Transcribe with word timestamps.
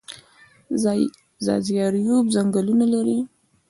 ځاځي 1.45 1.75
اریوب 1.85 2.23
ځنګلونه 2.35 2.85
لري؟ 2.93 3.17